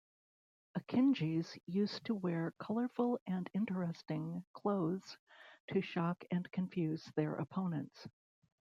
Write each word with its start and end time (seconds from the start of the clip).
Akinjis 0.79 1.59
used 1.67 2.03
to 2.05 2.15
wear 2.15 2.55
colourful 2.59 3.19
and 3.27 3.47
interesting 3.53 4.43
clothes 4.51 5.15
to 5.67 5.81
shock 5.83 6.23
and 6.31 6.51
confuse 6.51 7.05
their 7.15 7.35
opponents. 7.35 8.07